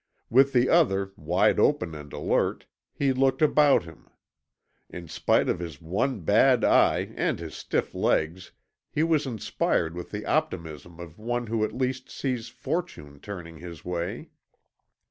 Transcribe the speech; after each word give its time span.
With 0.31 0.51
the 0.51 0.67
other, 0.67 1.11
wide 1.15 1.59
open 1.59 1.93
and 1.93 2.11
alert, 2.11 2.65
he 2.91 3.13
looked 3.13 3.43
about 3.43 3.83
him. 3.83 4.09
In 4.89 5.07
spite 5.07 5.47
of 5.47 5.59
his 5.59 5.79
one 5.79 6.21
bad 6.21 6.63
eye 6.63 7.11
and 7.15 7.37
his 7.37 7.53
stiff 7.55 7.93
legs 7.93 8.51
he 8.89 9.03
was 9.03 9.27
inspired 9.27 9.93
with 9.93 10.09
the 10.09 10.25
optimism 10.25 10.99
of 10.99 11.19
one 11.19 11.45
who 11.45 11.63
at 11.63 11.77
last 11.77 12.09
sees 12.09 12.47
fortune 12.49 13.19
turning 13.19 13.59
his 13.59 13.85
way. 13.85 14.31